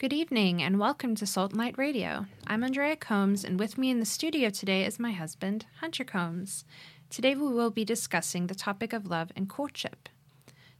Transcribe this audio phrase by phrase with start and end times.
[0.00, 2.24] Good evening and welcome to Salt and Light Radio.
[2.46, 6.64] I'm Andrea Combs, and with me in the studio today is my husband, Hunter Combs.
[7.10, 10.08] Today we will be discussing the topic of love and courtship.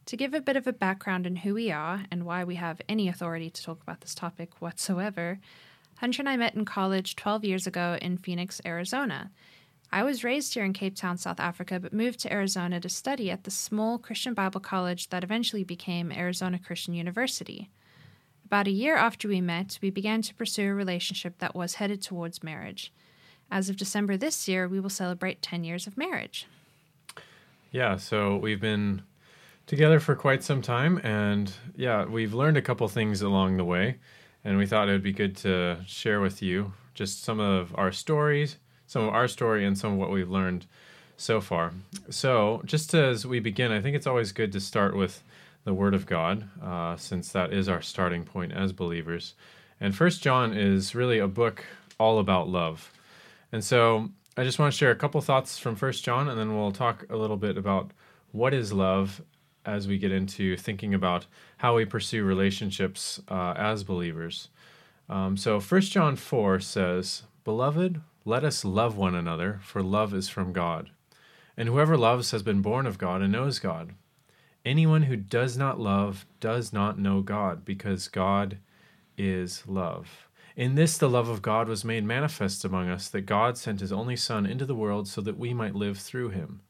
[0.07, 2.81] To give a bit of a background on who we are and why we have
[2.89, 5.39] any authority to talk about this topic whatsoever,
[5.99, 9.31] Hunter and I met in college 12 years ago in Phoenix, Arizona.
[9.93, 13.31] I was raised here in Cape Town, South Africa, but moved to Arizona to study
[13.31, 17.69] at the small Christian Bible college that eventually became Arizona Christian University.
[18.51, 22.03] About a year after we met, we began to pursue a relationship that was headed
[22.03, 22.93] towards marriage.
[23.49, 26.49] As of December this year, we will celebrate 10 years of marriage.
[27.71, 29.03] Yeah, so we've been
[29.67, 33.99] together for quite some time, and yeah, we've learned a couple things along the way,
[34.45, 37.93] and we thought it would be good to share with you just some of our
[37.93, 38.57] stories,
[38.89, 40.67] some of our story, and some of what we've learned
[41.17, 41.73] so far.
[42.09, 45.23] So, just as we begin, I think it's always good to start with
[45.65, 49.35] the Word of God, uh, since that is our starting point as believers.
[49.81, 51.65] And First John is really a book
[51.99, 52.93] all about love.
[53.53, 56.57] And so I just want to share a couple thoughts from First John, and then
[56.57, 57.91] we'll talk a little bit about
[58.33, 59.23] what is love
[59.67, 61.27] as we get into thinking about
[61.59, 64.49] how we pursue relationships uh, as believers.
[65.09, 70.29] Um, so First John 4 says, Beloved, let us love one another, for love is
[70.29, 70.91] from God.
[71.57, 73.93] And whoever loves has been born of God and knows God.
[74.65, 78.59] Anyone who does not love does not know God, because God
[79.17, 80.29] is love.
[80.55, 83.93] In this, the love of God was made manifest among us, that God sent his
[83.93, 86.61] only Son into the world so that we might live through him.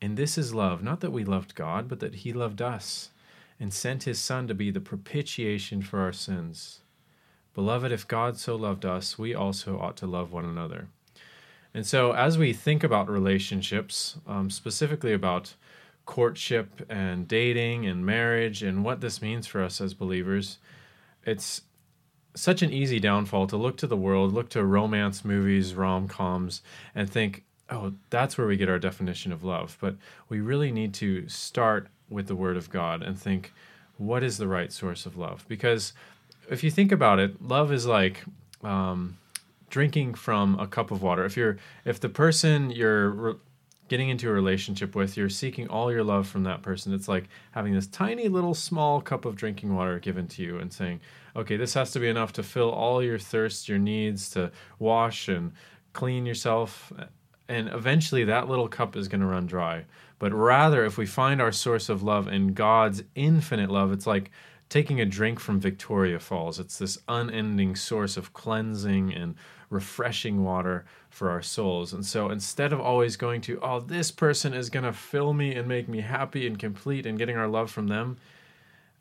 [0.00, 3.10] And this is love, not that we loved God, but that he loved us,
[3.60, 6.80] and sent his Son to be the propitiation for our sins.
[7.54, 10.88] Beloved, if God so loved us, we also ought to love one another.
[11.72, 15.54] And so, as we think about relationships, um, specifically about
[16.06, 20.58] courtship and dating and marriage and what this means for us as believers,
[21.24, 21.62] it's
[22.34, 26.62] such an easy downfall to look to the world, look to romance movies, rom coms,
[26.94, 29.76] and think, oh, that's where we get our definition of love.
[29.80, 29.96] But
[30.28, 33.52] we really need to start with the Word of God and think,
[33.98, 35.44] what is the right source of love?
[35.48, 35.92] Because
[36.48, 38.22] if you think about it, love is like
[38.62, 39.16] um,
[39.70, 41.24] drinking from a cup of water.
[41.24, 43.38] If you're, if the person you're
[43.88, 46.92] getting into a relationship with, you're seeking all your love from that person.
[46.92, 50.72] It's like having this tiny little small cup of drinking water given to you and
[50.72, 51.00] saying,
[51.36, 55.28] okay, this has to be enough to fill all your thirst, your needs, to wash
[55.28, 55.52] and
[55.92, 56.92] clean yourself.
[57.48, 59.84] And eventually that little cup is going to run dry.
[60.18, 64.30] But rather, if we find our source of love in God's infinite love, it's like
[64.68, 66.58] taking a drink from Victoria Falls.
[66.58, 69.36] It's this unending source of cleansing and
[69.70, 71.92] refreshing water for our souls.
[71.92, 75.54] And so instead of always going to, oh, this person is going to fill me
[75.54, 78.16] and make me happy and complete and getting our love from them,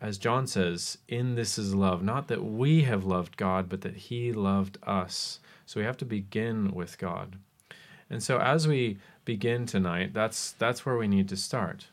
[0.02, 3.96] as John says, in this is love, not that we have loved God, but that
[3.96, 5.40] He loved us.
[5.66, 7.38] So we have to begin with God.
[8.10, 11.88] And so as we begin tonight, that's that's where we need to start.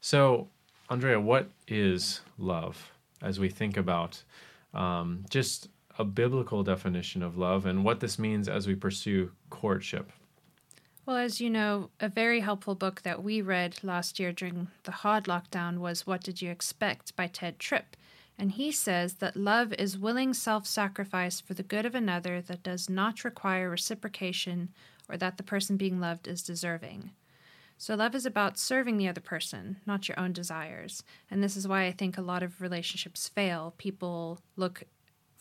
[0.00, 0.48] So,
[0.90, 2.90] Andrea, what is love?
[3.22, 4.22] As we think about
[4.74, 10.12] um, just a biblical definition of love and what this means as we pursue courtship.
[11.04, 14.92] Well, as you know, a very helpful book that we read last year during the
[14.92, 17.96] hard lockdown was What Did You Expect by Tedd Tripp.
[18.38, 22.62] And he says that love is willing self sacrifice for the good of another that
[22.62, 24.70] does not require reciprocation
[25.08, 27.10] or that the person being loved is deserving.
[27.78, 31.02] So, love is about serving the other person, not your own desires.
[31.30, 33.74] And this is why I think a lot of relationships fail.
[33.76, 34.84] People look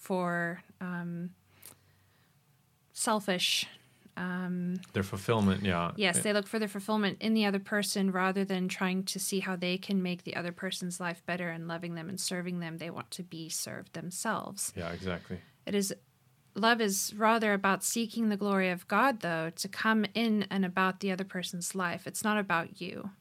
[0.02, 1.30] for um,
[2.92, 3.68] selfish.
[4.18, 5.92] Um, their fulfillment, yeah.
[5.96, 9.40] Yes, they look for their fulfillment in the other person rather than trying to see
[9.40, 12.78] how they can make the other person's life better and loving them and serving them.
[12.78, 14.74] They want to be served themselves.
[14.76, 15.38] Yeah, exactly.
[15.66, 15.94] It is
[16.56, 21.00] love is rather about seeking the glory of God, though, to come in and about
[21.00, 22.08] the other person's life.
[22.08, 23.12] It's not about you.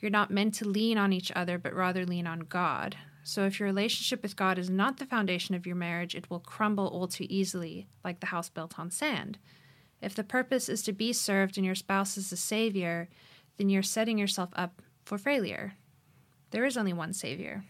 [0.00, 2.96] You're not meant to lean on each other, but rather lean on God.
[3.24, 6.40] So, if your relationship with God is not the foundation of your marriage, it will
[6.40, 9.38] crumble all too easily, like the house built on sand.
[10.00, 13.08] If the purpose is to be served and your spouse is the Savior,
[13.56, 15.74] then you're setting yourself up for failure.
[16.50, 17.64] There is only one Savior.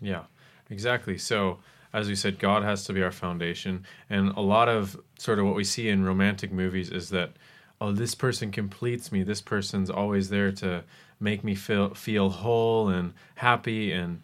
[0.00, 0.24] Yeah,
[0.70, 1.18] exactly.
[1.18, 1.58] So,
[1.92, 3.84] as we said, God has to be our foundation.
[4.08, 7.32] And a lot of sort of what we see in romantic movies is that,
[7.80, 9.24] oh, this person completes me.
[9.24, 10.84] This person's always there to
[11.18, 14.22] make me feel feel whole and happy and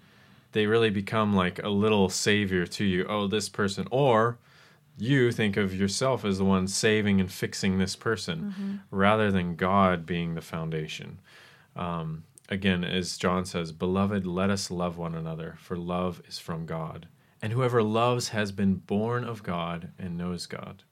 [0.54, 3.04] they really become like a little savior to you.
[3.08, 3.86] Oh, this person.
[3.90, 4.38] Or
[4.96, 8.74] you think of yourself as the one saving and fixing this person mm-hmm.
[8.90, 11.18] rather than God being the foundation.
[11.76, 16.66] Um, again, as John says, Beloved, let us love one another, for love is from
[16.66, 17.08] God.
[17.44, 20.82] and whoever loves has been born of God and knows God.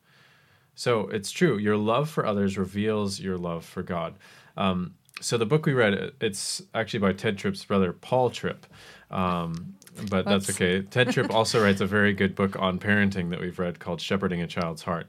[0.75, 1.57] So it's true.
[1.57, 4.17] Your love for others reveals your love for God.
[4.55, 8.67] Um, so the book we read, it's actually by Tedd Tripp's brother, Paul Tripp.
[9.13, 9.75] Um,
[10.09, 10.83] but that's okay.
[10.83, 14.41] Tedd Tripp also writes a very good book on parenting that we've read called Shepherding
[14.41, 15.07] a Child's Heart.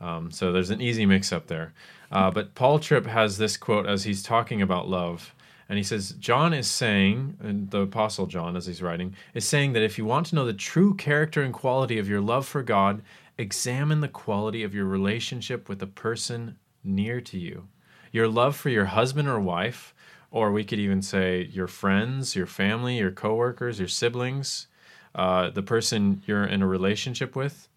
[0.00, 1.72] Um, so there's an easy mix up there.
[2.12, 5.34] Uh, but Paul Tripp has this quote as he's talking about love.
[5.68, 9.72] And he says, John is saying, and the Apostle John, as he's writing, is saying
[9.72, 12.62] that if you want to know the true character and quality of your love for
[12.62, 13.02] God,
[13.36, 17.66] examine the quality of your relationship with the person near to you.
[18.12, 19.92] Your love for your husband or wife,
[20.36, 24.66] or we could even say your friends, your family, your coworkers, your siblings,
[25.14, 27.68] uh, the person you're in a relationship with,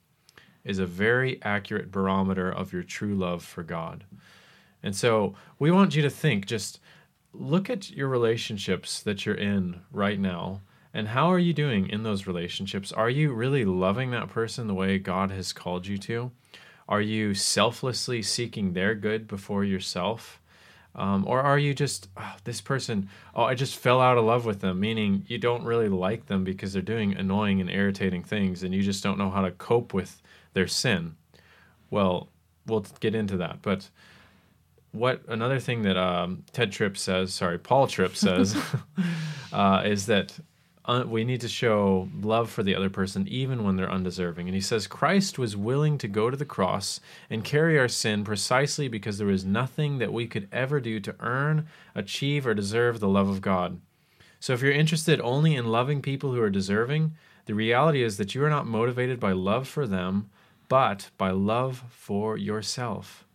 [0.66, 4.04] is a very accurate barometer of your true love for God.
[4.84, 6.82] And so we want you to think just
[7.32, 10.60] look at your relationships that you're in right now
[10.94, 12.92] and how are you doing in those relationships?
[12.92, 16.32] Are you really loving that person the way God has called you to?
[16.90, 20.42] Are you selflessly seeking their good before yourself?
[20.96, 24.46] Um, or are you just, oh, this person, oh, I just fell out of love
[24.46, 28.64] with them, meaning you don't really like them because they're doing annoying and irritating things
[28.64, 30.22] and you just don't know how to cope with
[30.54, 31.16] their sin?
[31.90, 32.30] Well,
[32.66, 33.62] we'll get into that.
[33.62, 33.90] But
[34.92, 38.58] what another thing that um, Tedd Tripp says, sorry, Paul Tripp says,
[39.54, 40.40] uh, is that
[40.90, 44.48] uh, we need to show love for the other person even when they're undeserving.
[44.48, 47.00] And he says Christ was willing to go to the cross
[47.30, 51.16] and carry our sin precisely because there was nothing that we could ever do to
[51.20, 53.80] earn, achieve, or deserve the love of God.
[54.40, 57.14] So if you're interested only in loving people who are deserving,
[57.46, 60.32] the reality is that you are not motivated by love for them,
[60.70, 63.26] but by love for yourself.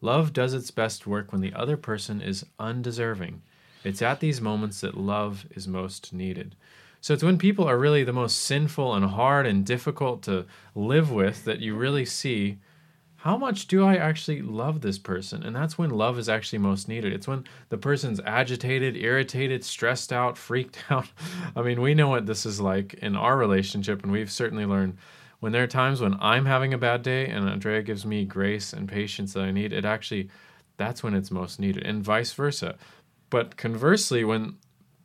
[0.00, 3.42] Love does its best work when the other person is undeserving.
[3.82, 6.54] It's at these moments that love is most needed.
[7.00, 11.10] So it's when people are really the most sinful and hard and difficult to live
[11.10, 12.58] with that you really see
[13.16, 15.42] how much do I actually love this person?
[15.42, 17.12] And that's when love is actually most needed.
[17.12, 21.06] It's when the person's agitated, irritated, stressed out, freaked out.
[21.54, 24.96] I mean, we know what this is like in our relationship, and we've certainly learned
[25.40, 28.72] when there are times when I'm having a bad day and Andrea gives me grace
[28.72, 30.30] and patience that I need, it actually,
[30.78, 32.76] that's when it's most needed, and vice versa.
[33.28, 34.56] But conversely, when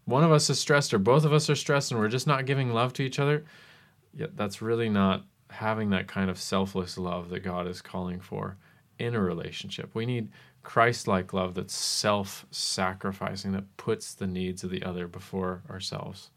[0.06, 2.46] one of us is stressed or both of us are stressed and we're just not
[2.46, 3.46] giving love to each other,
[4.14, 8.58] yeah, that's really not having that kind of selfless love that God is calling for
[9.00, 9.90] in a relationship.
[9.94, 10.30] We need
[10.64, 16.30] Christ like love that's self sacrificing, that puts the needs of the other before ourselves.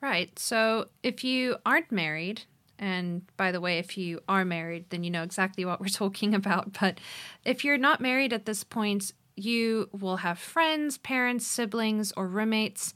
[0.00, 0.36] Right.
[0.38, 2.42] So if you aren't married,
[2.78, 6.34] and by the way, if you are married, then you know exactly what we're talking
[6.34, 6.78] about.
[6.80, 7.00] But
[7.44, 12.94] if you're not married at this point, you will have friends, parents, siblings, or roommates.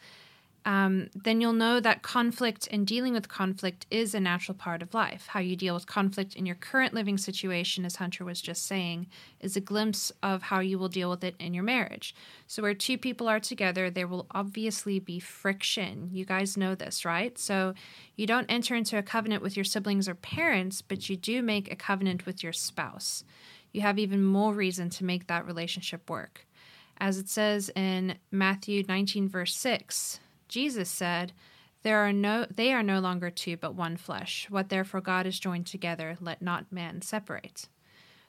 [0.65, 4.95] Um, then you'll know that conflict and dealing with conflict is a natural part of
[4.95, 5.27] life.
[5.29, 9.09] How you deal with conflict in your current living situation, as Hunter was just saying,
[9.41, 12.15] is a glimpse of how you will deal with it in your marriage.
[12.47, 16.11] So, where two people are together, there will obviously be friction.
[16.13, 17.37] You guys know this, right?
[17.39, 17.75] So,
[18.15, 21.73] you don't enter into a covenant with your siblings or parents, but you do make
[21.73, 23.25] a covenant with your spouse
[23.73, 26.47] you have even more reason to make that relationship work.
[26.99, 31.33] As it says in Matthew 19, verse 6, Jesus said,
[31.83, 34.47] there are no they are no longer two but one flesh.
[34.49, 37.69] What therefore god has joined together let not man separate.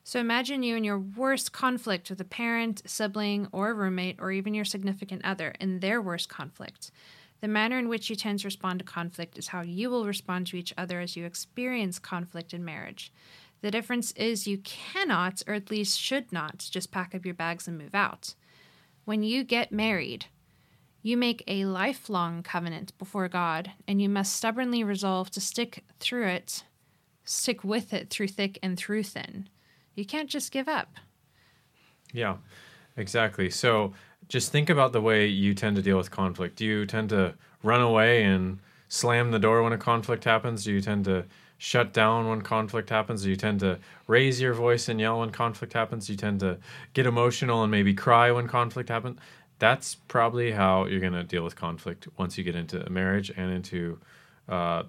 [0.03, 4.53] So imagine you in your worst conflict with a parent sibling or roommate or even
[4.53, 6.91] your significant other in their worst conflict.
[7.39, 10.47] The manner in which you tend to respond to conflict is how you will respond
[10.47, 13.13] to each other as you experience conflict in marriage
[13.63, 17.65] the difference is you cannot, or at least should not, just pack up your bags
[17.65, 18.35] and move out.
[19.05, 20.25] When you get married,
[21.01, 26.27] you make a lifelong covenant before God, and you must stubbornly resolve to stick through
[26.27, 26.65] it,
[27.23, 29.47] stick with it through thick and through thin.
[29.95, 30.97] You can't just give up.
[32.11, 32.35] Yeah,
[32.97, 33.49] exactly.
[33.49, 33.93] So
[34.27, 36.57] just think about the way you tend to deal with conflict.
[36.57, 40.65] Do you tend to run away and slam the door when a conflict happens?
[40.65, 41.23] Do you tend to
[41.63, 43.23] shut down when conflict happens?
[43.23, 46.07] Do you tend to raise your voice and yell when conflict happens?
[46.07, 46.57] Do you tend to
[46.91, 49.17] get emotional and maybe cry when conflict happens?
[49.59, 53.31] That's probably how you're going to deal with conflict once you get into a marriage
[53.37, 53.97] and into
[54.49, 54.83] uh,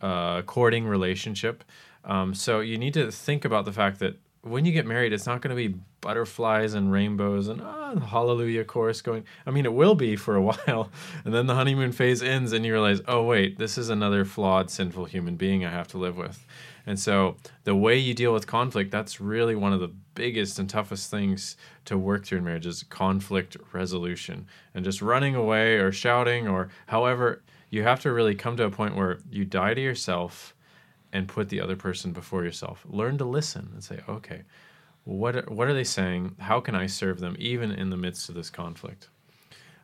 [0.00, 1.62] a courting relationship.
[2.02, 4.16] Um, so you need to think about the fact that
[4.46, 8.00] when you get married, it's not going to be butterflies and rainbows and ah, the
[8.00, 9.24] hallelujah chorus going.
[9.44, 10.90] I mean, it will be for a while.
[11.24, 14.70] And then the honeymoon phase ends and you realize, oh, wait, this is another flawed,
[14.70, 16.44] sinful human being I have to live with.
[16.86, 20.70] And so the way you deal with conflict, that's really one of the biggest and
[20.70, 24.46] toughest things to work through in marriage is conflict resolution.
[24.74, 28.70] And just running away or shouting or however, you have to really come to a
[28.70, 30.54] point where you die to yourself
[31.12, 32.84] and put the other person before yourself.
[32.88, 34.42] Learn to listen and say, okay,
[35.04, 36.36] what are, what are they saying?
[36.38, 39.08] How can I serve them even in the midst of this conflict?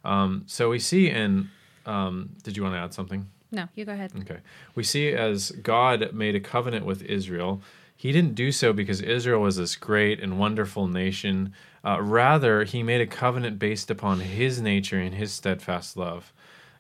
[0.05, 1.50] Um, so we see in.
[1.85, 3.29] Um, did you want to add something?
[3.50, 4.12] No, you go ahead.
[4.21, 4.38] Okay.
[4.75, 7.61] We see as God made a covenant with Israel,
[7.97, 11.52] he didn't do so because Israel was this great and wonderful nation.
[11.85, 16.33] Uh, rather, he made a covenant based upon his nature and his steadfast love.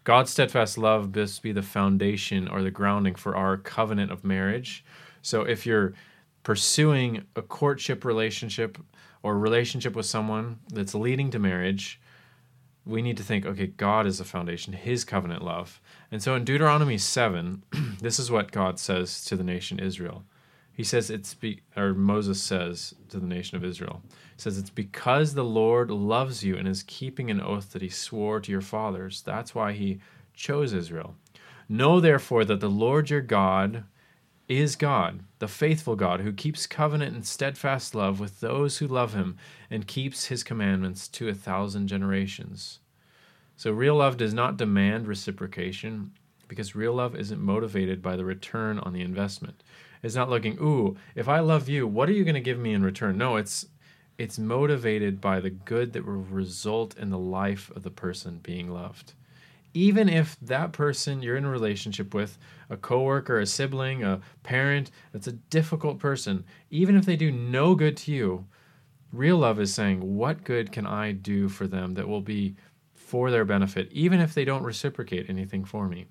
[0.04, 4.84] God's steadfast love must be the foundation or the grounding for our covenant of marriage.
[5.22, 5.94] So if you're
[6.42, 8.78] pursuing a courtship relationship
[9.22, 12.00] or relationship with someone that's leading to marriage,
[12.84, 15.80] we need to think, okay, God is the foundation, his covenant love.
[16.10, 17.62] And so in Deuteronomy 7,
[18.00, 20.24] this is what God says to the nation Israel.
[20.74, 24.02] He says it's be, or Moses says to the nation of Israel.
[24.08, 27.90] He says it's because the Lord loves you and is keeping an oath that he
[27.90, 29.22] swore to your fathers.
[29.22, 30.00] That's why he
[30.34, 31.14] chose Israel.
[31.68, 33.84] Know therefore that the Lord your God
[34.48, 39.14] is God, the faithful God, who keeps covenant and steadfast love with those who love
[39.14, 39.36] him
[39.70, 42.80] and keeps his commandments to a thousand generations.
[43.56, 46.12] So, real love does not demand reciprocation
[46.48, 49.62] because real love isn't motivated by the return on the investment.
[50.02, 52.74] It's not looking, ooh, if I love you, what are you going to give me
[52.74, 53.16] in return?
[53.18, 53.66] No, it's
[54.18, 58.70] it's motivated by the good that will result in the life of the person being
[58.70, 59.14] loved
[59.74, 64.90] even if that person you're in a relationship with, a coworker, a sibling, a parent,
[65.12, 68.46] that's a difficult person, even if they do no good to you,
[69.12, 72.56] real love is saying, What good can I do for them that will be
[72.94, 76.06] for their benefit, even if they don't reciprocate anything for me?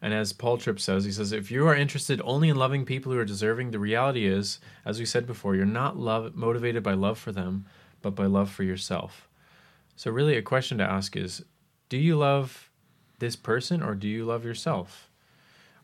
[0.00, 3.12] And as Paul Tripp says, he says, if you are interested only in loving people
[3.12, 6.94] who are deserving, the reality is, as we said before, you're not love motivated by
[6.94, 7.66] love for them,
[8.00, 9.28] but by love for yourself.
[9.96, 11.44] So really a question to ask is
[11.88, 12.70] do you love
[13.18, 15.10] this person or do you love yourself?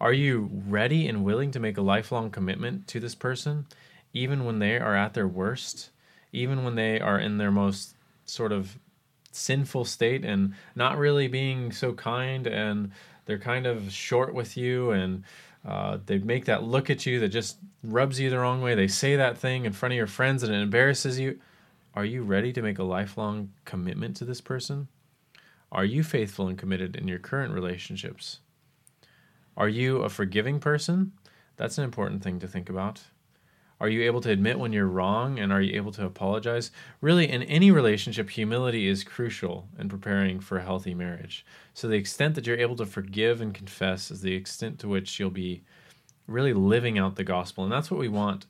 [0.01, 3.67] Are you ready and willing to make a lifelong commitment to this person,
[4.13, 5.91] even when they are at their worst,
[6.33, 8.79] even when they are in their most sort of
[9.33, 12.93] sinful state and not really being so kind and
[13.27, 15.25] they're kind of short with you and
[15.67, 18.75] uh, they make that look at you that just rubs you the wrong way.
[18.75, 21.39] They say that thing in front of your friends and it embarrasses you.
[21.95, 24.89] Are you ready to make a lifelong commitment to this person?
[25.73, 28.41] Are you faithful and committed in your current relationships?
[29.57, 31.13] Are you a forgiving person?
[31.57, 33.03] That's an important thing to think about.
[33.81, 36.71] Are you able to admit when you're wrong and are you able to apologize?
[37.01, 41.45] Really, in any relationship, humility is crucial in preparing for a healthy marriage.
[41.75, 45.19] So, the extent that you're able to forgive and confess is the extent to which
[45.19, 45.63] you'll be
[46.27, 47.65] really living out the gospel.
[47.65, 48.47] And that's what we want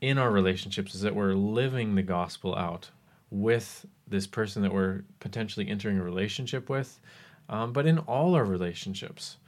[0.00, 2.90] in our relationships is that we're living the gospel out
[3.30, 7.00] with this person that we're potentially entering a relationship with,
[7.48, 9.38] um, but in all our relationships.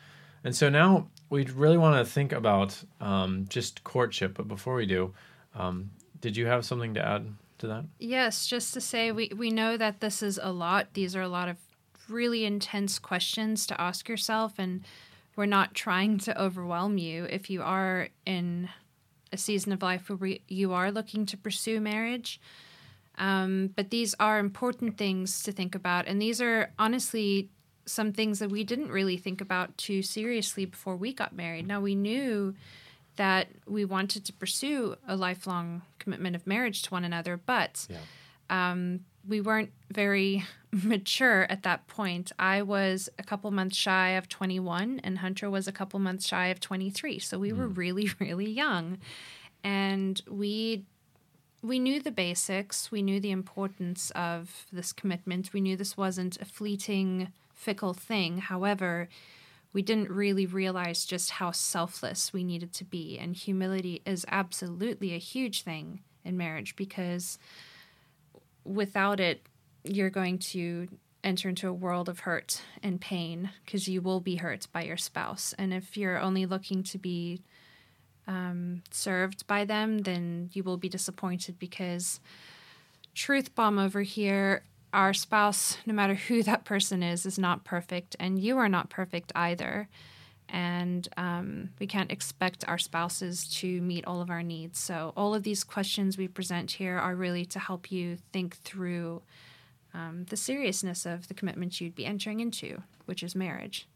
[0.44, 4.34] And so now we really want to think about um, just courtship.
[4.34, 5.14] But before we do,
[5.54, 5.90] um,
[6.20, 7.26] did you have something to add
[7.58, 7.84] to that?
[7.98, 10.94] Yes, just to say we, we know that this is a lot.
[10.94, 11.56] These are a lot of
[12.08, 14.84] really intense questions to ask yourself, and
[15.36, 17.24] we're not trying to overwhelm you.
[17.24, 18.68] If you are in
[19.32, 22.40] a season of life where you are looking to pursue marriage,
[23.18, 26.06] um, but these are important things to think about.
[26.06, 27.50] And these are honestly
[27.88, 31.66] some things that we didn't really think about too seriously before we got married.
[31.66, 32.54] Now, we knew
[33.16, 37.98] that we wanted to pursue a lifelong commitment of marriage to one another, but yeah.
[38.70, 42.30] um, we weren't very mature at that point.
[42.38, 46.46] I was a couple months shy of 21, and Hunter was a couple months shy
[46.46, 47.18] of 23.
[47.18, 47.58] So we mm.
[47.58, 48.98] were really, really young.
[49.64, 50.84] And we
[51.60, 52.92] we knew the basics.
[52.92, 55.52] We knew the importance of this commitment.
[55.52, 58.38] We knew this wasn't a fleeting, fickle thing.
[58.38, 59.08] However,
[59.72, 63.18] we didn't really realize just how selfless we needed to be.
[63.18, 67.38] And humility is absolutely a huge thing in marriage because
[68.64, 69.46] without it,
[69.84, 70.88] you're going to
[71.24, 74.96] enter into a world of hurt and pain because you will be hurt by your
[74.96, 75.52] spouse.
[75.58, 77.42] And if you're only looking to be
[78.28, 82.20] um, served by them, then you will be disappointed because
[83.14, 84.62] truth bomb over here
[84.92, 88.90] our spouse, no matter who that person is, is not perfect, and you are not
[88.90, 89.88] perfect either.
[90.50, 94.78] And um, we can't expect our spouses to meet all of our needs.
[94.78, 99.20] So, all of these questions we present here are really to help you think through
[99.92, 103.88] um, the seriousness of the commitment you'd be entering into, which is marriage.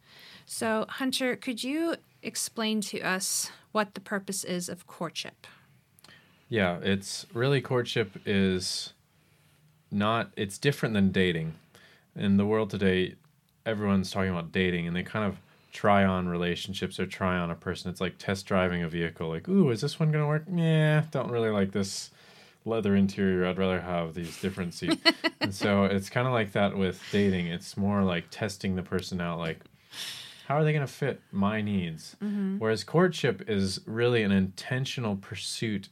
[0.45, 5.47] So, Hunter, could you explain to us what the purpose is of courtship?
[6.49, 8.93] Yeah, it's really courtship is
[9.93, 11.55] not, it's different than dating.
[12.17, 13.15] In the world today,
[13.65, 15.39] everyone's talking about dating and they kind of
[15.73, 17.91] try on relationships or try on a person.
[17.91, 19.29] It's like test driving a vehicle.
[19.29, 20.45] Like, ooh, is this one going to work?
[20.53, 22.11] Yeah, don't really like this
[22.65, 23.47] leather interior.
[23.47, 25.03] I'd rather have these different seats.
[25.41, 27.47] and so it's kind of like that with dating.
[27.47, 29.39] It's more like testing the person out.
[29.39, 29.61] Like,
[30.47, 32.17] how are they going to fit my needs?
[32.23, 32.59] Mm-hmm.
[32.59, 35.89] Whereas courtship is really an intentional pursuit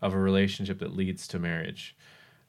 [0.00, 1.96] of a relationship that leads to marriage.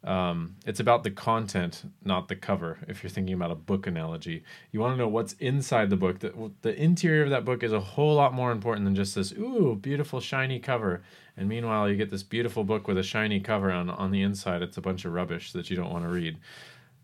[0.06, 2.78] Um, it's about the content, not the cover.
[2.88, 6.20] If you're thinking about a book analogy, you want to know what's inside the book.
[6.20, 9.32] The, the interior of that book is a whole lot more important than just this
[9.32, 11.02] ooh beautiful shiny cover.
[11.36, 14.62] And meanwhile, you get this beautiful book with a shiny cover on on the inside.
[14.62, 16.38] It's a bunch of rubbish that you don't want to read.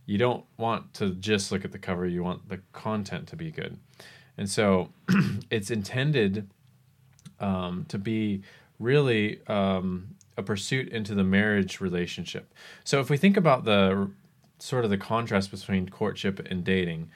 [0.05, 2.05] You don't want to just look at the cover.
[2.05, 3.79] You want the content to be good,
[4.37, 4.89] and so
[5.49, 6.51] it's intended
[7.39, 8.43] um, to be
[8.77, 12.53] really um, a pursuit into the marriage relationship.
[12.83, 14.09] So if we think about the
[14.59, 17.09] sort of the contrast between courtship and dating,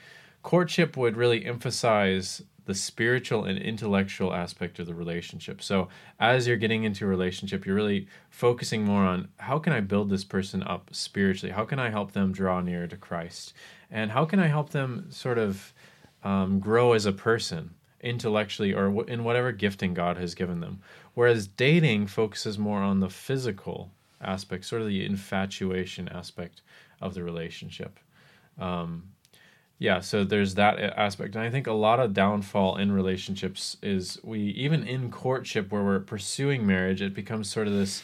[0.43, 5.61] courtship would really emphasize the spiritual and intellectual aspect of the relationship.
[5.61, 5.87] So
[6.19, 10.09] as you're getting into a relationship, you're really focusing more on how can I build
[10.09, 11.53] this person up spiritually?
[11.53, 13.53] How can I help them draw nearer to Christ?
[13.91, 15.73] And how can I help them sort of
[16.23, 17.74] um, grow as a person?
[18.05, 20.79] Intellectually or in whatever gifting God has given them.
[21.13, 26.61] Whereas dating focuses more on the physical aspect, sort of the infatuation aspect
[27.01, 27.99] of the relationship.
[28.59, 29.09] Um,
[29.77, 31.35] yeah, so there's that aspect.
[31.35, 35.83] And I think a lot of downfall in relationships is we, even in courtship where
[35.83, 38.01] we're pursuing marriage, it becomes sort of this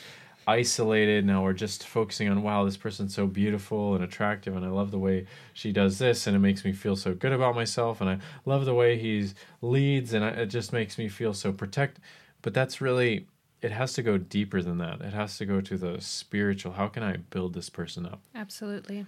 [0.52, 1.26] isolated.
[1.26, 4.92] Now we're just focusing on, wow, this person's so beautiful and attractive, and I love
[4.92, 8.10] the way she does this, and it makes me feel so good about myself, and
[8.10, 9.28] I love the way he
[9.62, 12.00] leads, and I, it just makes me feel so protect.
[12.42, 13.28] But that's really,
[13.62, 15.02] it has to go deeper than that.
[15.02, 16.74] It has to go to the spiritual.
[16.74, 18.20] How can I build this person up?
[18.36, 19.06] Absolutely.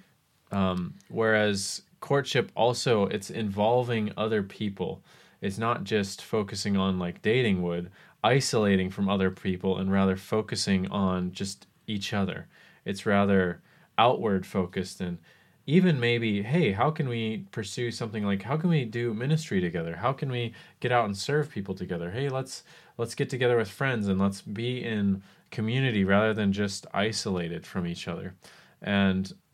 [0.52, 5.02] Um, whereas courtship also, it's involving other people.
[5.42, 7.92] It's not just focusing on like dating would
[8.24, 12.48] isolating from other people and rather focusing on just each other.
[12.86, 13.62] It's rather
[13.98, 15.18] outward focused and
[15.66, 19.96] even maybe hey how can we pursue something like how can we do ministry together?
[19.98, 22.12] How can we get out and serve people together?
[22.12, 22.64] Hey let's
[22.98, 27.86] let's get together with friends and let's be in community rather than just isolated from
[27.86, 28.34] each other.
[28.82, 29.34] And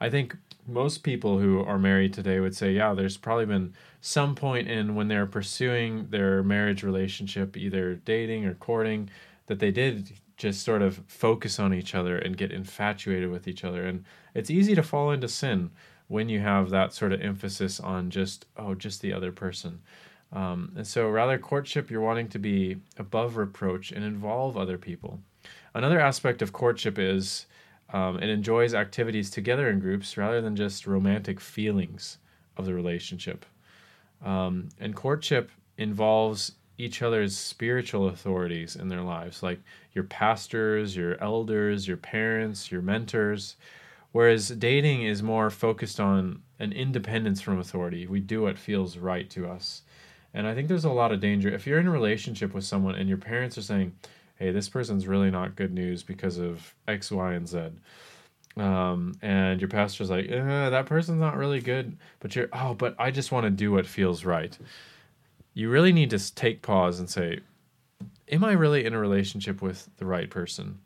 [0.00, 4.34] i think most people who are married today would say, yeah, there's probably been some
[4.34, 9.10] point in when they're pursuing their marriage relationship, either dating or courting,
[9.46, 13.64] that they did just sort of focus on each other and get infatuated with each
[13.64, 13.86] other.
[13.86, 15.70] And it's easy to fall into sin
[16.08, 19.80] when you have that sort of emphasis on just, oh, just the other person.
[20.32, 25.20] Um, and so, rather, courtship, you're wanting to be above reproach and involve other people.
[25.74, 27.46] Another aspect of courtship is
[27.92, 32.18] um, it enjoys activities together in groups rather than just romantic feelings
[32.56, 33.44] of the relationship.
[34.24, 39.60] Um, and courtship involves each other's spiritual authorities in their lives, like
[39.92, 43.56] your pastors, your elders, your parents, your mentors.
[44.12, 48.06] Whereas dating is more focused on an independence from authority.
[48.06, 49.82] We do what feels right to us.
[50.34, 51.48] And I think there's a lot of danger.
[51.50, 53.94] If you're in a relationship with someone and your parents are saying,
[54.42, 57.68] hey, this person's really not good news because of X, Y, and Z.
[58.56, 62.96] Um, and your pastor's like, eh, that person's not really good, but you're, oh, but
[62.98, 64.58] I just want to do what feels right.
[65.54, 67.38] You really need to take pause and say,
[68.32, 70.80] am I really in a relationship with the right person?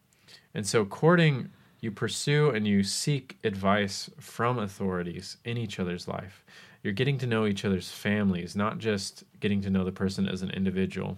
[0.53, 1.49] And so, courting,
[1.81, 6.45] you pursue and you seek advice from authorities in each other's life.
[6.83, 10.43] You're getting to know each other's families, not just getting to know the person as
[10.43, 11.17] an individual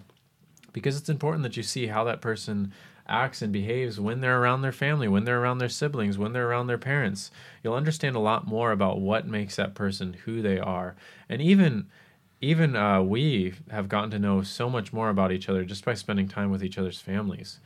[0.73, 2.73] because it's important that you see how that person
[3.07, 6.47] acts and behaves when they're around their family, when they're around their siblings, when they're
[6.47, 7.31] around their parents.
[7.63, 10.95] You'll understand a lot more about what makes that person who they are.
[11.27, 11.87] And even
[12.41, 15.93] even uh, we have gotten to know so much more about each other just by
[15.93, 17.59] spending time with each other's families.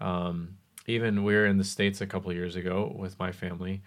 [0.00, 3.80] Um, even we were in the States a couple years ago with my family.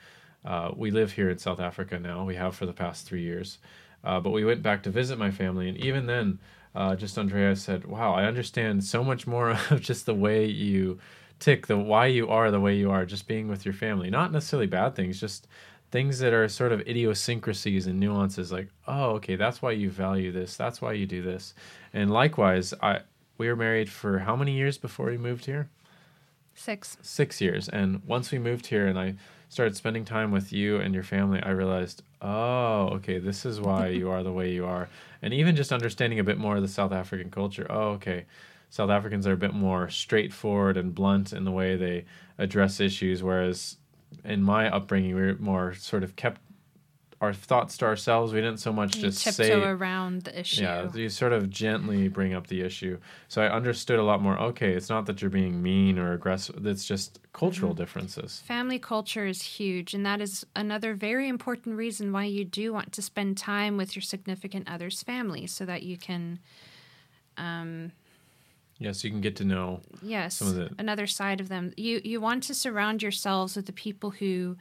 [0.44, 2.26] Uh, we live here in South Africa now.
[2.26, 3.60] We have for the past three years.
[4.04, 5.70] Uh, but we went back to visit my family.
[5.70, 6.40] And even then,
[6.76, 11.00] uh, just Andrea said, "Wow, I understand so much more of just the way you
[11.40, 14.10] tick, the why you are the way you are, just being with your family.
[14.10, 15.48] Not necessarily bad things, just
[15.92, 18.52] things that are sort of idiosyncrasies and nuances.
[18.52, 20.56] Like, oh, okay, that's why you value this.
[20.56, 21.54] That's why you do this.
[21.94, 23.02] And likewise, I
[23.38, 25.70] we were married for how many years before we moved here?
[26.54, 26.98] Six.
[27.02, 27.68] Six years.
[27.70, 29.16] And once we moved here, and I
[29.50, 33.88] started spending time with you and your family, I realized, oh, okay, this is why
[33.88, 34.90] you are the way you are.
[35.22, 38.26] And even just understanding a bit more of the South African culture, oh, okay,
[38.70, 42.06] South Africans are a bit more straightforward and blunt in the way they
[42.38, 43.78] address issues, whereas
[44.24, 46.42] in my upbringing, we were more sort of kept
[47.22, 48.34] our thoughts to ourselves.
[48.34, 50.64] We didn't so much You just say around the issue.
[50.64, 52.98] yeah, you sort of gently bring up the issue.
[53.28, 54.38] So I understood a lot more.
[54.40, 56.66] Okay, it's not that you're being mean or aggressive.
[56.66, 58.42] It's just cultural differences.
[58.46, 62.92] Family culture is huge, and that is another very important reason why you do want
[62.94, 66.40] to spend time with your significant other's family so that you can,
[67.38, 67.92] um,
[68.80, 69.82] Yes, you can get to know.
[70.02, 71.72] yes, Some of the- another side of them.
[71.78, 74.58] You you want to surround yourselves with the people who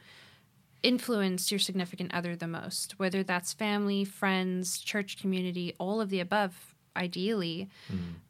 [0.83, 6.19] influence your significant other the most, whether that's family, friends, church community, all of the
[6.19, 6.75] above.
[6.93, 7.69] Ideally,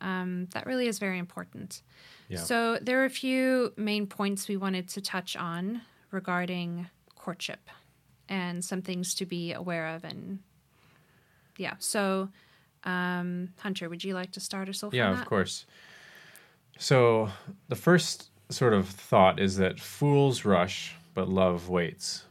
[0.02, 1.82] um, that really is very important.
[2.30, 2.38] Yeah.
[2.38, 7.70] So there are a few main points we wanted to touch on regarding courtship
[8.30, 10.40] and some things to be aware of and
[11.58, 11.74] yeah.
[11.80, 12.30] So
[12.84, 14.94] um, Hunter, would you like to start us off?
[14.94, 15.66] Yeah, of course.
[16.78, 17.30] So
[17.68, 22.26] the first sort of thought is that fools rush, but love waits.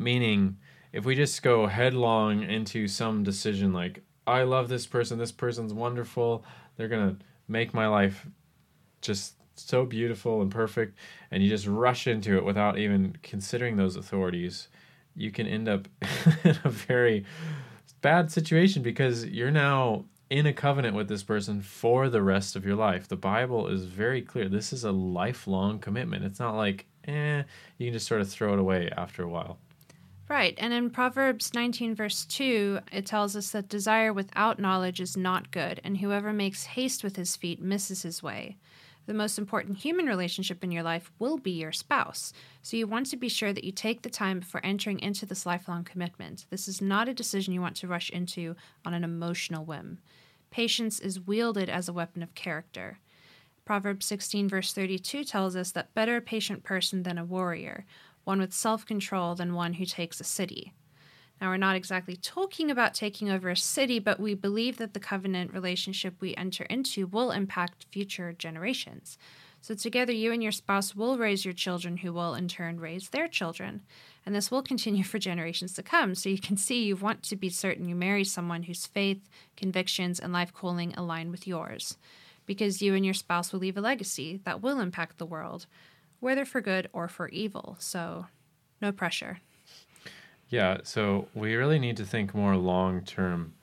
[0.00, 0.56] Meaning,
[0.94, 5.74] if we just go headlong into some decision like, I love this person, this person's
[5.74, 6.42] wonderful,
[6.76, 8.26] they're going to make my life
[9.02, 10.96] just so beautiful and perfect,
[11.30, 14.68] and you just rush into it without even considering those authorities,
[15.14, 15.86] you can end up
[16.44, 17.26] in a very
[18.00, 22.64] bad situation because you're now in a covenant with this person for the rest of
[22.64, 23.06] your life.
[23.06, 24.48] The Bible is very clear.
[24.48, 26.24] This is a lifelong commitment.
[26.24, 27.42] It's not like, eh,
[27.76, 29.58] you can just sort of throw it away after a while.
[30.30, 30.54] Right.
[30.58, 35.50] And in Proverbs 19, verse 2, it tells us that desire without knowledge is not
[35.50, 38.56] good, and whoever makes haste with his feet misses his way.
[39.06, 42.32] The most important human relationship in your life will be your spouse.
[42.62, 45.46] So you want to be sure that you take the time before entering into this
[45.46, 46.46] lifelong commitment.
[46.48, 48.54] This is not a decision you want to rush into
[48.86, 49.98] on an emotional whim.
[50.52, 53.00] Patience is wielded as a weapon of character.
[53.64, 57.84] Proverbs 16, verse 32 tells us that better a patient person than a warrior,
[58.24, 60.72] one with self control than one who takes a city.
[61.40, 65.00] Now, we're not exactly talking about taking over a city, but we believe that the
[65.00, 69.16] covenant relationship we enter into will impact future generations.
[69.62, 73.10] So, together, you and your spouse will raise your children, who will in turn raise
[73.10, 73.82] their children.
[74.24, 76.14] And this will continue for generations to come.
[76.14, 80.18] So, you can see you want to be certain you marry someone whose faith, convictions,
[80.18, 81.98] and life calling align with yours.
[82.46, 85.66] Because you and your spouse will leave a legacy that will impact the world,
[86.20, 87.76] whether for good or for evil.
[87.78, 88.26] So,
[88.80, 89.40] no pressure.
[90.48, 93.54] Yeah, so we really need to think more long term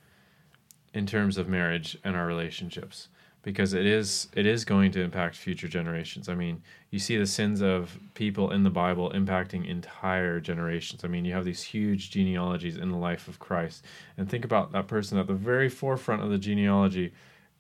[0.94, 3.10] in terms of marriage and our relationships
[3.44, 6.28] because it is it is going to impact future generations.
[6.28, 11.06] I mean, you see the sins of people in the Bible impacting entire generations.
[11.06, 13.86] I mean, you have these huge genealogies in the life of Christ.
[14.18, 17.14] And think about that person at the very forefront of the genealogy.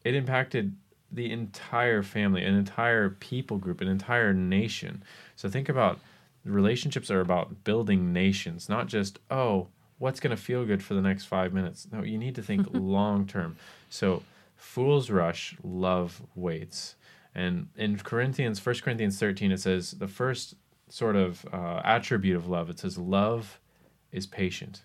[0.03, 0.75] It impacted
[1.11, 5.03] the entire family, an entire people group, an entire nation.
[5.35, 5.99] So think about
[6.43, 9.67] relationships are about building nations, not just, oh,
[9.99, 11.87] what's going to feel good for the next five minutes.
[11.91, 13.57] No, you need to think long term.
[13.89, 14.23] So,
[14.55, 16.95] fools rush, love waits.
[17.35, 20.55] And in Corinthians, 1 Corinthians 13, it says the first
[20.89, 23.59] sort of uh, attribute of love, it says, love
[24.11, 24.81] is patient.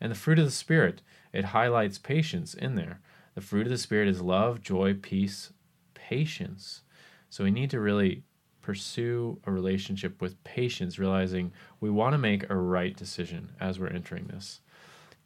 [0.00, 3.00] And the fruit of the Spirit, it highlights patience in there.
[3.38, 5.52] The fruit of the Spirit is love, joy, peace,
[5.94, 6.82] patience.
[7.30, 8.24] So we need to really
[8.62, 13.90] pursue a relationship with patience, realizing we want to make a right decision as we're
[13.90, 14.60] entering this.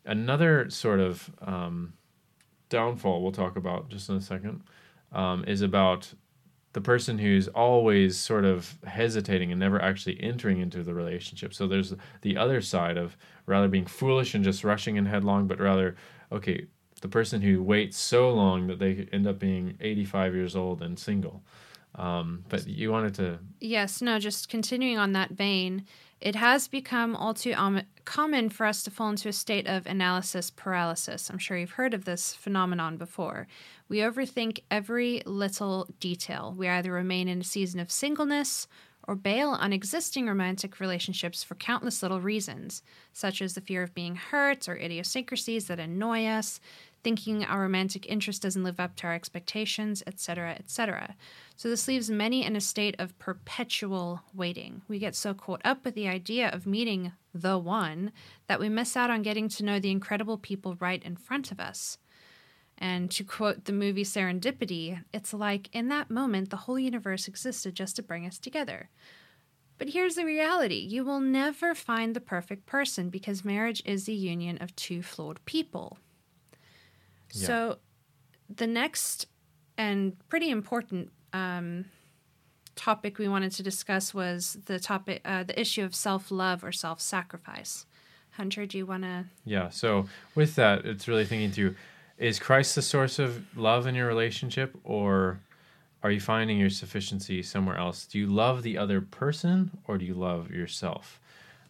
[0.04, 1.94] Another sort of um,
[2.68, 4.62] downfall we'll talk about just in a second
[5.12, 6.12] um, is about
[6.74, 11.54] the person who's always sort of hesitating and never actually entering into the relationship.
[11.54, 15.58] So there's the other side of rather being foolish and just rushing in headlong, but
[15.58, 15.96] rather,
[16.30, 16.66] okay,
[17.02, 20.98] the person who waits so long that they end up being 85 years old and
[20.98, 21.42] single.
[21.94, 25.84] Um, but you wanted to, Yes, no, just continuing on that vein,
[26.22, 29.86] it has become all too om- common for us to fall into a state of
[29.86, 31.28] analysis paralysis.
[31.28, 33.46] I'm sure you've heard of this phenomenon before.
[33.88, 36.54] We overthink every little detail.
[36.56, 38.68] We either remain in a season of singleness
[39.08, 43.94] or bail on existing romantic relationships for countless little reasons, such as the fear of
[43.94, 46.60] being hurt or idiosyncrasies that annoy us,
[47.02, 51.16] thinking our romantic interest doesn't live up to our expectations, etc., etc.
[51.56, 54.82] So this leaves many in a state of perpetual waiting.
[54.88, 58.12] We get so caught up with the idea of meeting the one
[58.46, 61.60] that we miss out on getting to know the incredible people right in front of
[61.60, 61.98] us.
[62.78, 67.74] And to quote the movie Serendipity, it's like in that moment the whole universe existed
[67.74, 68.90] just to bring us together.
[69.78, 74.14] But here's the reality you will never find the perfect person because marriage is the
[74.14, 75.98] union of two flawed people.
[77.32, 77.46] Yeah.
[77.46, 77.78] So,
[78.54, 79.26] the next
[79.78, 81.86] and pretty important um,
[82.76, 86.72] topic we wanted to discuss was the topic, uh, the issue of self love or
[86.72, 87.86] self sacrifice.
[88.32, 89.26] Hunter, do you want to?
[89.44, 89.68] Yeah.
[89.68, 91.74] So with that, it's really thinking through:
[92.18, 95.40] is Christ the source of love in your relationship, or
[96.02, 98.06] are you finding your sufficiency somewhere else?
[98.06, 101.20] Do you love the other person, or do you love yourself?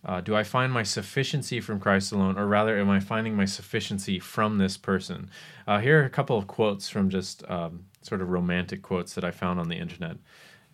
[0.04, 3.44] Uh, do I find my sufficiency from Christ alone, or rather, am I finding my
[3.44, 5.30] sufficiency from this person?
[5.66, 9.24] Uh, here are a couple of quotes from just um, sort of romantic quotes that
[9.24, 10.16] I found on the internet.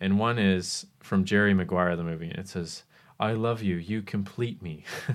[0.01, 2.31] And one is from Jerry Maguire, the movie.
[2.31, 2.83] It says,
[3.19, 4.83] I love you, you complete me.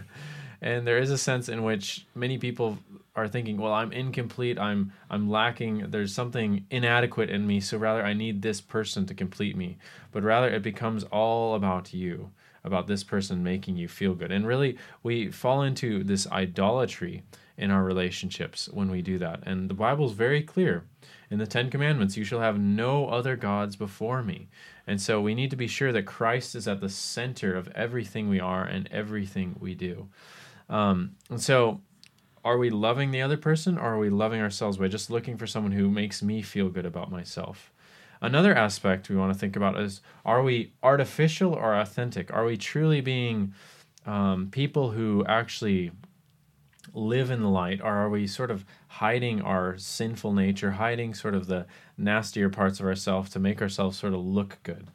[0.63, 2.79] and there is a sense in which many people
[3.17, 8.05] are thinking, well, I'm incomplete, I'm I'm lacking, there's something inadequate in me, so rather
[8.05, 9.79] I need this person to complete me.
[10.13, 12.31] But rather it becomes all about you
[12.65, 14.33] about this person making you feel good.
[14.33, 17.23] And really, we fall into this idolatry
[17.57, 19.43] in our relationships when we do that.
[19.45, 20.85] And the Bible is very clear
[21.31, 24.49] in the Ten Commandments you shall have no other gods before me.
[24.87, 28.29] And so we need to be sure that Christ is at the center of everything
[28.29, 30.09] we are and everything we do.
[30.69, 31.81] Um, and so,
[32.45, 35.47] are we loving the other person or are we loving ourselves by just looking for
[35.47, 37.73] someone who makes me feel good about myself?
[38.25, 42.33] Another aspect we want to think about is are we artificial or authentic?
[42.33, 43.53] Are we truly being
[44.07, 45.91] um, people who actually
[46.95, 51.35] live in the light, or are we sort of hiding our sinful nature, hiding sort
[51.35, 51.67] of the
[51.99, 54.89] nastier parts of ourselves to make ourselves sort of look good?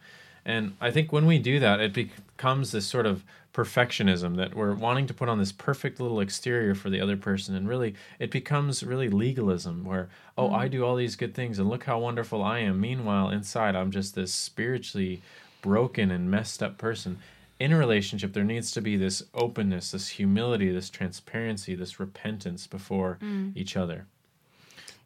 [0.50, 4.74] And I think when we do that, it becomes this sort of perfectionism that we're
[4.74, 7.54] wanting to put on this perfect little exterior for the other person.
[7.54, 10.10] And really, it becomes really legalism where,
[10.40, 10.56] oh, mm-hmm.
[10.56, 12.82] I do all these good things and look how wonderful I am.
[12.82, 15.22] Meanwhile, inside, I'm just this spiritually
[15.62, 17.20] broken and messed up person.
[17.60, 22.66] In a relationship, there needs to be this openness, this humility, this transparency, this repentance
[22.66, 23.52] before mm.
[23.56, 24.08] each other.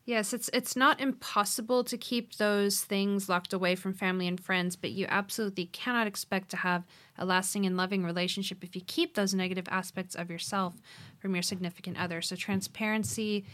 [0.05, 4.75] Yes, it's it's not impossible to keep those things locked away from family and friends,
[4.75, 6.83] but you absolutely cannot expect to have
[7.17, 10.73] a lasting and loving relationship if you keep those negative aspects of yourself
[11.19, 12.21] from your significant other.
[12.21, 13.45] So transparency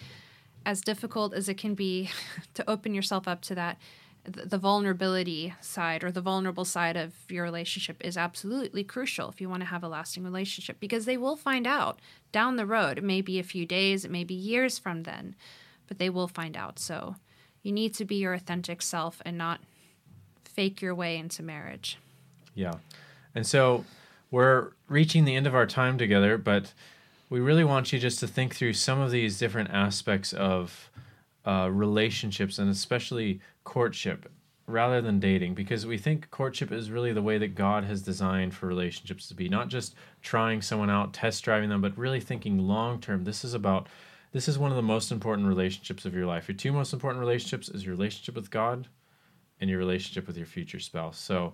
[0.66, 2.10] as difficult as it can be
[2.56, 3.78] to open yourself up to that
[4.26, 9.48] the vulnerability side or the vulnerable side of your relationship is absolutely crucial if you
[9.48, 12.00] want to have a lasting relationship because they will find out
[12.32, 12.98] down the road.
[12.98, 15.36] It may be a few days, it may be years from then
[15.90, 16.80] but they will find out.
[16.80, 17.16] So
[17.62, 19.60] you need to be your authentic self and not
[20.46, 21.98] fake your way into marriage.
[22.56, 22.76] Yeah.
[23.36, 23.84] And so
[24.32, 26.74] we're reaching the end of our time together, but
[27.30, 30.90] we really want you just to think through some of these different aspects of
[31.46, 34.32] uh, relationships and especially courtship
[34.68, 38.54] rather than dating because we think courtship is really the way that God has designed
[38.54, 42.60] for relationships to be not just trying someone out test driving them but really thinking
[42.60, 43.88] long term this is about
[44.32, 46.48] this is one of the most important relationships of your life.
[46.48, 48.88] Your two most important relationships is your relationship with God
[49.60, 51.18] and your relationship with your future spouse.
[51.18, 51.54] So,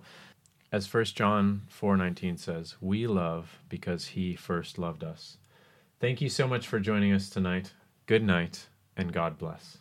[0.72, 5.38] as 1 John 4:19 says, "We love because he first loved us."
[6.00, 7.72] Thank you so much for joining us tonight.
[8.06, 9.78] Good night and God bless.